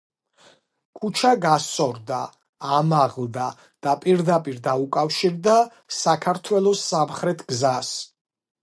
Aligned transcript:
ქუჩა 0.97 1.33
გასწორდა, 1.43 2.21
ამაღლდა 2.77 3.45
და 3.87 3.95
პირდაპირ 4.07 4.59
დაუკავშირდა 4.69 5.59
საქართველოს 6.03 6.85
სამხრეთ 6.91 7.47
გზას. 7.53 7.97